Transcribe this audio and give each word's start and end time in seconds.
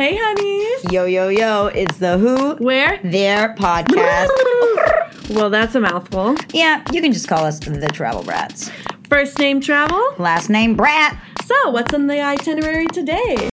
Hey, 0.00 0.16
honeys. 0.18 0.90
Yo, 0.90 1.04
yo, 1.04 1.28
yo, 1.28 1.66
it's 1.66 1.98
the 1.98 2.16
Who, 2.16 2.54
Where? 2.54 2.98
Their 3.04 3.54
podcast. 3.54 4.28
Well, 5.28 5.50
that's 5.50 5.74
a 5.74 5.80
mouthful. 5.80 6.36
yeah, 6.54 6.82
you 6.90 7.02
can 7.02 7.12
just 7.12 7.28
call 7.28 7.44
us 7.44 7.60
the 7.60 7.88
Travel 7.92 8.22
Brats. 8.24 8.70
First 9.10 9.38
name 9.38 9.60
travel. 9.60 10.02
Last 10.18 10.48
name 10.48 10.74
Brat. 10.74 11.22
So, 11.44 11.70
what's 11.70 11.92
in 11.92 12.06
the 12.06 12.18
itinerary 12.18 12.86
today? 12.86 13.50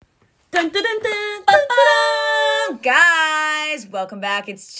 Dun, 0.51 0.69
dun, 0.69 0.83
dun, 0.83 1.01
dun, 1.01 1.43
dun, 1.47 1.59
dun. 1.69 2.79
Guys, 2.83 3.22
welcome 3.89 4.19
back. 4.19 4.47
It's 4.47 4.71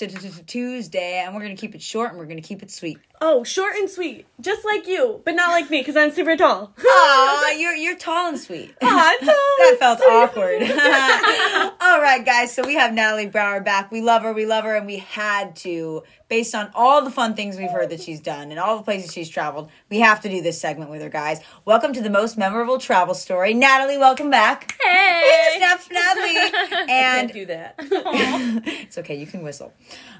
Tuesday, 0.46 1.24
and 1.26 1.34
we're 1.34 1.42
going 1.42 1.56
to 1.56 1.60
keep 1.60 1.74
it 1.74 1.82
short 1.82 2.12
and 2.12 2.20
we're 2.20 2.26
going 2.26 2.40
to 2.40 2.48
keep 2.48 2.62
it 2.62 2.70
sweet. 2.70 3.00
Oh, 3.22 3.44
short 3.44 3.76
and 3.76 3.90
sweet, 3.90 4.28
just 4.40 4.64
like 4.66 4.86
you, 4.86 5.20
but 5.26 5.34
not 5.34 5.50
like 5.50 5.68
me 5.72 5.80
because 5.80 5.96
I'm 5.96 6.12
super 6.12 6.38
tall. 6.38 6.76
Aw, 6.80 7.52
you're, 7.58 7.74
you're 7.74 7.98
tall 7.98 8.30
and 8.30 8.40
sweet. 8.40 8.76
Aw, 8.84 9.18
tall 9.20 9.28
that 9.58 9.78
felt 9.80 10.02
awkward. 10.02 10.62
all 12.04 12.10
right, 12.10 12.26
guys. 12.26 12.54
So 12.54 12.66
we 12.66 12.74
have 12.74 12.94
Natalie 12.94 13.28
Brower 13.28 13.62
back. 13.62 13.90
We 13.90 14.02
love 14.02 14.24
her. 14.24 14.34
We 14.34 14.46
love 14.46 14.66
her, 14.66 14.76
and 14.76 14.86
we 14.86 14.98
had 14.98 15.56
to, 15.58 16.04
based 16.28 16.54
on 16.54 16.70
all 16.76 17.02
the 17.02 17.10
fun 17.10 17.34
things 17.34 17.56
we've 17.56 17.72
heard 17.72 17.90
that 17.92 18.02
she's 18.02 18.20
done 18.20 18.52
and 18.52 18.60
all 18.60 18.76
the 18.76 18.84
places 18.84 19.14
she's 19.14 19.30
traveled. 19.30 19.70
We 19.90 20.00
have 20.00 20.20
to 20.24 20.30
do 20.30 20.42
this 20.42 20.60
segment 20.60 20.92
with 20.92 21.02
her, 21.02 21.08
guys. 21.08 21.40
Welcome 21.64 21.94
to 21.94 22.02
the 22.02 22.10
most 22.10 22.38
memorable 22.38 22.78
travel 22.78 23.14
story, 23.14 23.54
Natalie. 23.54 23.98
Welcome 23.98 24.30
back. 24.30 24.76
Hey. 24.84 25.56
Snaps, 25.56 25.90
Natalie. 25.92 26.90
And 26.90 26.90
Can't 26.90 27.34
do 27.34 27.46
that. 27.46 27.76
it's 27.80 28.98
okay. 28.98 29.16
You 29.16 29.26
can 29.26 29.42
whistle. 29.42 29.74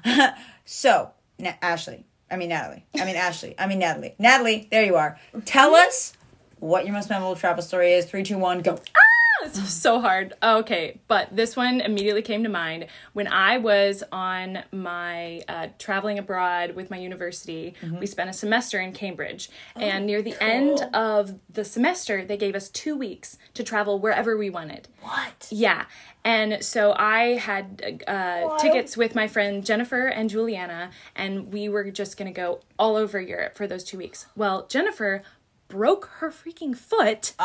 so, 0.64 1.10
Na- 1.38 1.52
Ashley. 1.60 2.06
I 2.30 2.36
mean 2.36 2.48
Natalie. 2.48 2.86
I 2.98 3.04
mean 3.04 3.16
Ashley. 3.16 3.56
I 3.58 3.66
mean 3.66 3.80
Natalie. 3.80 4.14
Natalie, 4.18 4.68
there 4.70 4.86
you 4.86 4.96
are. 4.96 5.20
Tell 5.44 5.72
mm-hmm. 5.72 5.86
us 5.86 6.14
what 6.60 6.86
your 6.86 6.94
most 6.94 7.10
memorable 7.10 7.36
travel 7.36 7.62
story 7.62 7.92
is. 7.92 8.06
Three, 8.06 8.22
two, 8.22 8.38
one, 8.38 8.62
go. 8.62 8.80
It's 9.44 9.72
so 9.72 10.00
hard. 10.00 10.32
Okay, 10.42 11.00
but 11.06 11.34
this 11.34 11.54
one 11.54 11.80
immediately 11.80 12.22
came 12.22 12.42
to 12.44 12.48
mind 12.48 12.86
when 13.12 13.26
I 13.26 13.58
was 13.58 14.02
on 14.10 14.60
my 14.72 15.42
uh, 15.48 15.68
traveling 15.78 16.18
abroad 16.18 16.74
with 16.74 16.90
my 16.90 16.96
university. 16.96 17.74
We 18.00 18.06
spent 18.06 18.30
a 18.30 18.32
semester 18.32 18.80
in 18.80 18.92
Cambridge, 18.92 19.50
and 19.76 20.06
near 20.06 20.22
the 20.22 20.42
end 20.42 20.80
of 20.94 21.38
the 21.50 21.64
semester, 21.64 22.24
they 22.24 22.36
gave 22.36 22.54
us 22.54 22.70
two 22.70 22.96
weeks 22.96 23.36
to 23.54 23.62
travel 23.62 23.98
wherever 23.98 24.36
we 24.36 24.48
wanted. 24.50 24.88
What? 25.02 25.48
Yeah. 25.50 25.84
And 26.24 26.64
so 26.64 26.94
I 26.96 27.34
had 27.34 28.02
uh, 28.06 28.56
tickets 28.58 28.96
with 28.96 29.14
my 29.14 29.28
friend 29.28 29.64
Jennifer 29.64 30.06
and 30.06 30.30
Juliana, 30.30 30.90
and 31.14 31.52
we 31.52 31.68
were 31.68 31.90
just 31.90 32.16
going 32.16 32.32
to 32.32 32.40
go 32.40 32.60
all 32.78 32.96
over 32.96 33.20
Europe 33.20 33.56
for 33.56 33.66
those 33.66 33.84
two 33.84 33.98
weeks. 33.98 34.26
Well, 34.34 34.66
Jennifer 34.68 35.22
broke 35.74 36.06
her 36.18 36.30
freaking 36.30 36.76
foot 36.76 37.32
Oh, 37.40 37.44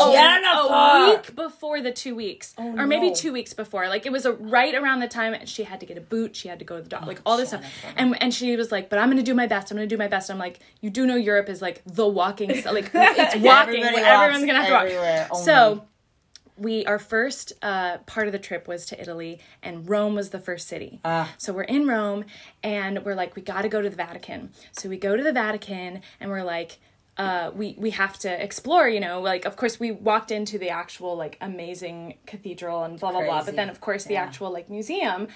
like 0.00 0.08
a, 0.08 0.12
Jennifer. 0.12 0.74
a 0.74 1.10
week 1.10 1.36
before 1.36 1.80
the 1.82 1.92
two 1.92 2.14
weeks, 2.14 2.54
or 2.56 2.86
maybe 2.86 3.14
two 3.14 3.32
weeks 3.32 3.52
before. 3.52 3.88
Like 3.88 4.06
it 4.06 4.12
was 4.12 4.24
a, 4.24 4.32
right 4.32 4.74
around 4.74 5.00
the 5.00 5.08
time 5.08 5.44
she 5.44 5.64
had 5.64 5.80
to 5.80 5.86
get 5.86 5.98
a 5.98 6.00
boot, 6.00 6.34
she 6.36 6.48
had 6.48 6.58
to 6.60 6.64
go 6.64 6.76
to 6.76 6.82
the 6.82 6.88
doctor, 6.88 7.06
like 7.06 7.20
all 7.26 7.36
this 7.36 7.48
stuff. 7.50 7.64
And 7.96 8.20
and 8.22 8.32
she 8.32 8.56
was 8.56 8.72
like, 8.72 8.88
"But 8.88 8.98
I'm 8.98 9.10
gonna 9.10 9.22
do 9.22 9.34
my 9.34 9.46
best. 9.46 9.70
I'm 9.70 9.76
gonna 9.76 9.86
do 9.86 9.98
my 9.98 10.08
best." 10.08 10.30
I'm 10.30 10.38
like, 10.38 10.60
"You 10.80 10.88
do 10.90 11.06
know 11.06 11.16
Europe 11.16 11.48
is 11.50 11.60
like 11.60 11.82
the 11.86 12.06
walking, 12.08 12.48
like 12.48 12.90
it's 12.94 13.36
walking. 13.36 13.82
Everybody 13.82 14.02
Everyone's 14.02 14.46
gonna 14.46 14.62
have 14.62 14.68
to 14.68 14.78
everywhere, 14.78 15.26
walk." 15.30 15.34
only. 15.34 15.44
So 15.44 15.84
we 16.56 16.86
our 16.86 16.98
first 17.00 17.52
uh, 17.62 17.98
part 18.06 18.26
of 18.28 18.32
the 18.32 18.38
trip 18.38 18.68
was 18.68 18.86
to 18.86 19.00
Italy, 19.00 19.40
and 19.62 19.88
Rome 19.88 20.14
was 20.14 20.30
the 20.30 20.38
first 20.40 20.68
city. 20.68 21.00
So 21.36 21.52
we're 21.52 21.62
in 21.64 21.86
Rome, 21.86 22.24
and 22.62 23.04
we're 23.04 23.16
like, 23.16 23.34
we 23.36 23.42
got 23.42 23.62
to 23.62 23.68
go 23.68 23.82
to 23.82 23.90
the 23.90 23.96
Vatican. 23.96 24.50
So 24.72 24.88
we 24.88 24.96
go 24.96 25.16
to 25.16 25.22
the 25.22 25.32
Vatican, 25.32 26.00
and 26.20 26.30
we're 26.30 26.44
like. 26.44 26.78
Uh, 27.16 27.50
we 27.54 27.76
we 27.78 27.90
have 27.90 28.18
to 28.18 28.42
explore, 28.42 28.88
you 28.88 29.00
know. 29.00 29.20
Like, 29.20 29.44
of 29.44 29.54
course, 29.56 29.78
we 29.78 29.92
walked 29.92 30.30
into 30.32 30.58
the 30.58 30.70
actual 30.70 31.16
like 31.16 31.36
amazing 31.40 32.18
cathedral 32.26 32.82
and 32.82 32.98
blah 32.98 33.12
blah 33.12 33.22
blah. 33.24 33.44
But 33.44 33.54
then, 33.56 33.70
of 33.70 33.80
course, 33.80 34.04
the 34.04 34.16
actual 34.16 34.50
like 34.52 34.68
museum, 34.68 35.28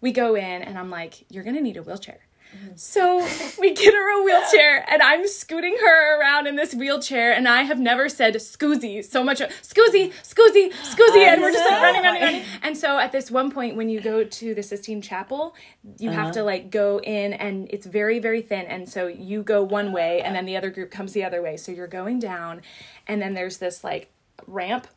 we 0.00 0.12
go 0.12 0.34
in, 0.34 0.62
and 0.62 0.78
I'm 0.78 0.90
like, 0.90 1.24
you're 1.30 1.44
gonna 1.44 1.60
need 1.60 1.76
a 1.76 1.82
wheelchair. 1.82 2.20
Mm-hmm. 2.56 2.72
So 2.74 3.18
we 3.60 3.74
get 3.74 3.94
her 3.94 4.20
a 4.20 4.24
wheelchair, 4.24 4.84
and 4.90 5.02
I'm 5.02 5.26
scooting 5.28 5.76
her 5.80 6.20
around 6.20 6.46
in 6.46 6.56
this 6.56 6.74
wheelchair, 6.74 7.32
and 7.32 7.46
I 7.46 7.62
have 7.62 7.78
never 7.78 8.08
said 8.08 8.34
"scoozy" 8.34 9.04
so 9.04 9.22
much. 9.22 9.38
"Scoozy, 9.38 10.12
scoozy, 10.24 10.72
scoozy," 10.72 11.26
and 11.26 11.40
we're 11.40 11.52
just 11.52 11.70
like 11.70 11.80
running, 11.82 12.02
running, 12.02 12.22
running. 12.22 12.42
And 12.62 12.76
so 12.76 12.98
at 12.98 13.12
this 13.12 13.30
one 13.30 13.50
point, 13.50 13.76
when 13.76 13.88
you 13.88 14.00
go 14.00 14.24
to 14.24 14.54
the 14.54 14.62
Sistine 14.62 15.00
Chapel, 15.00 15.54
you 15.98 16.10
have 16.10 16.26
uh-huh. 16.26 16.32
to 16.32 16.42
like 16.42 16.70
go 16.70 17.00
in, 17.00 17.34
and 17.34 17.68
it's 17.70 17.86
very, 17.86 18.18
very 18.18 18.42
thin, 18.42 18.66
and 18.66 18.88
so 18.88 19.06
you 19.06 19.42
go 19.42 19.62
one 19.62 19.92
way, 19.92 20.20
and 20.20 20.34
then 20.34 20.44
the 20.44 20.56
other 20.56 20.70
group 20.70 20.90
comes 20.90 21.12
the 21.12 21.22
other 21.22 21.40
way. 21.40 21.56
So 21.56 21.70
you're 21.70 21.86
going 21.86 22.18
down, 22.18 22.62
and 23.06 23.22
then 23.22 23.34
there's 23.34 23.58
this 23.58 23.84
like 23.84 24.10
ramp. 24.46 24.88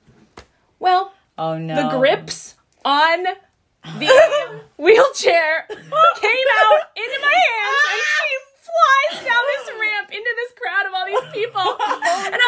Well, 0.80 1.14
Oh 1.38 1.58
no. 1.58 1.76
the 1.76 1.98
grips 1.98 2.56
on 2.84 3.26
the 3.84 4.62
wheelchair 4.78 5.68
came 5.68 6.48
out 6.60 6.82
into 6.96 7.20
my 7.20 7.36
hands 7.36 7.82
and 7.92 8.02
she 8.08 8.32
flies 8.64 9.26
down 9.28 9.44
this 9.56 9.72
ramp 9.80 10.10
into 10.12 10.32
this 10.40 10.52
crowd 10.56 10.86
of 10.88 10.94
all 10.94 11.06
these 11.06 11.28
people 11.34 11.62
and! 12.32 12.43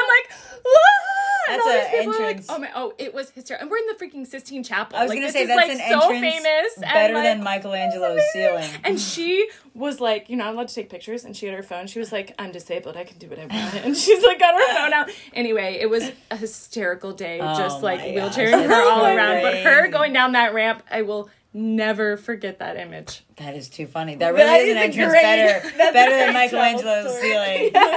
And 2.06 2.14
That's 2.14 2.20
all 2.22 2.30
a 2.30 2.34
these 2.34 2.46
people 2.48 2.56
are 2.56 2.60
like 2.60 2.74
oh 2.76 2.80
my 2.80 2.82
oh 2.82 2.94
it 2.98 3.14
was 3.14 3.30
hysterical 3.32 3.64
and 3.64 3.72
we're 3.72 3.78
in 3.78 3.88
the 3.88 3.94
freaking 4.06 4.28
Sistine 4.28 4.64
Chapel 4.64 4.98
I 4.98 5.04
was 5.04 5.10
like 5.10 5.20
gonna 5.20 5.32
say 5.32 5.42
is 5.44 5.48
that's 5.48 5.62
like 5.68 5.72
an 5.72 5.78
so 5.90 6.14
entrance 6.14 6.34
famous 6.36 6.74
and, 6.78 6.82
better 6.94 7.14
like, 7.14 7.24
than 7.24 7.44
Michelangelo's 7.44 8.22
ceiling. 8.34 8.70
and 8.84 9.00
she 9.00 9.50
was 9.74 10.00
like, 10.00 10.30
you 10.30 10.38
know, 10.38 10.46
I'm 10.46 10.54
allowed 10.56 10.70
to 10.70 10.76
take 10.76 10.90
pictures. 10.90 11.26
And 11.26 11.36
she 11.36 11.46
had 11.48 11.56
her 11.56 11.62
phone. 11.64 11.88
She 11.88 12.00
was 12.00 12.12
like, 12.12 12.34
I'm 12.40 12.52
disabled. 12.54 12.96
I 12.96 13.04
can 13.04 13.18
do 13.18 13.28
what 13.28 13.38
I 13.40 13.46
want. 13.48 13.76
And 13.86 13.96
she's 13.98 14.24
like, 14.24 14.40
got 14.40 14.54
her 14.56 14.74
phone 14.74 14.94
out. 14.94 15.10
Anyway, 15.34 15.78
it 15.82 15.90
was 15.90 16.12
a 16.32 16.38
hysterical 16.38 17.12
day, 17.12 17.40
Oh 17.42 17.58
just 17.58 17.84
like 17.84 18.00
wheelchairing 18.00 18.66
her 18.68 18.74
all 18.90 19.06
around. 19.18 19.42
But 19.42 19.58
her 19.64 19.88
going 19.90 20.14
down 20.14 20.32
that 20.32 20.54
ramp, 20.54 20.82
I 20.90 21.02
will 21.02 21.30
never 21.54 22.18
forget 22.18 22.60
that 22.60 22.76
image. 22.78 23.24
That 23.38 23.56
is 23.56 23.70
too 23.70 23.88
funny. 23.88 24.16
That 24.16 24.34
really 24.34 24.46
That 24.46 24.60
is 24.62 24.70
an 24.70 24.70
is 24.70 24.76
a 24.78 24.86
entrance 24.86 25.12
great- 25.12 25.22
better 25.22 25.78
better 25.94 26.12
than 26.12 26.34
Michelangelo's 26.34 27.20
ceiling. 27.20 27.72
Yeah. 27.74 27.82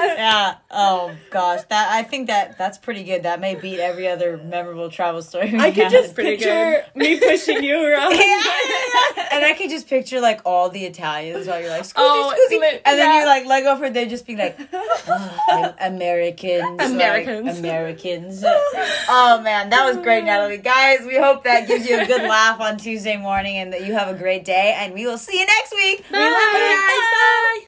Oh 0.71 1.13
gosh. 1.31 1.63
That 1.71 1.91
I 1.93 2.03
think 2.03 2.27
that 2.29 2.59
that's 2.59 2.79
pretty 2.79 3.05
good. 3.05 3.23
That 3.25 3.41
may 3.41 3.55
beat 3.55 3.79
every 3.81 4.09
other 4.09 4.37
memorable 4.37 4.91
travel 4.91 5.23
story. 5.23 5.55
I 5.59 5.71
could 5.71 5.85
had. 5.85 5.93
just 5.93 6.15
pretty 6.15 6.37
picture 6.37 6.85
me 6.95 7.19
pushing 7.19 7.63
you 7.63 7.77
around. 7.85 8.13
and 8.13 9.45
I 9.45 9.55
could 9.57 9.71
just 9.71 9.89
picture 9.89 10.21
like 10.21 10.41
all 10.45 10.69
the 10.71 10.85
Italians 10.85 11.47
while 11.47 11.61
you're 11.61 11.71
like 11.71 11.83
scoozy, 11.83 11.95
Oh, 11.97 12.35
lit- 12.51 12.83
and 12.85 12.99
then 12.99 13.11
yeah. 13.11 13.21
you 13.21 13.27
like 13.27 13.47
let 13.47 13.63
go 13.63 13.77
her. 13.77 13.91
They 13.91 14.07
just 14.07 14.27
be 14.27 14.37
like 14.37 14.59
"Oh, 14.73 15.75
Americans, 15.81 16.79
like, 16.79 16.91
Americans. 16.91 17.59
Americans. 17.59 18.45
Oh 18.45 19.41
man, 19.43 19.71
that 19.71 19.85
was 19.87 19.97
great, 20.03 20.25
Natalie. 20.25 20.59
Guys, 20.59 21.01
we 21.07 21.17
hope 21.17 21.45
that 21.45 21.67
gives 21.69 21.89
you 21.89 22.01
a 22.01 22.07
good 22.07 22.23
laugh 22.29 22.61
on 22.61 22.77
Tuesday 22.77 23.17
morning, 23.17 23.57
and 23.57 23.73
that 23.73 23.85
you 23.87 23.95
have 23.95 24.09
a 24.09 24.19
great 24.19 24.45
day. 24.45 24.75
And 24.79 24.93
we 24.95 25.07
will 25.07 25.19
see 25.19 25.39
you 25.39 25.47
next 25.47 25.73
week. 25.75 26.05
We 26.11 26.19
love 26.19 26.53
you 26.53 26.59
guys. 26.59 26.87
Bye. 26.89 27.61